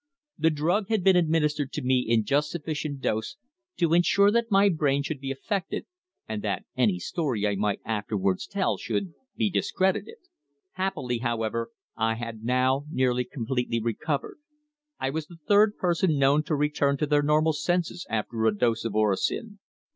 [0.39, 3.37] The drug had been administered to me in just sufficient dose
[3.77, 5.85] to ensure that my brain should be affected,
[6.27, 10.15] and that any story I might afterwards tell should be discredited.
[10.71, 14.39] Happily, however, I had now nearly completely recovered.
[14.99, 18.83] I was the third person known to return to their normal senses after a dose
[18.83, 19.59] of orosin.